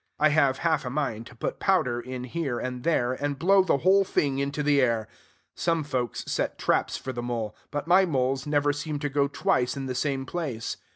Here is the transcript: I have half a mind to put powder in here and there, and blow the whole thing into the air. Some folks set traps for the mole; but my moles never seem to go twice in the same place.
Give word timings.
I 0.19 0.29
have 0.29 0.57
half 0.65 0.83
a 0.83 0.89
mind 0.89 1.27
to 1.27 1.35
put 1.35 1.59
powder 1.59 1.99
in 1.99 2.23
here 2.23 2.57
and 2.59 2.83
there, 2.83 3.13
and 3.13 3.37
blow 3.37 3.63
the 3.63 3.77
whole 3.77 4.03
thing 4.03 4.39
into 4.39 4.63
the 4.63 4.81
air. 4.81 5.07
Some 5.53 5.83
folks 5.83 6.23
set 6.25 6.57
traps 6.57 6.97
for 6.97 7.13
the 7.13 7.21
mole; 7.21 7.55
but 7.69 7.85
my 7.85 8.05
moles 8.05 8.47
never 8.47 8.73
seem 8.73 8.97
to 8.97 9.09
go 9.09 9.27
twice 9.27 9.77
in 9.77 9.85
the 9.85 9.93
same 9.93 10.25
place. 10.25 10.77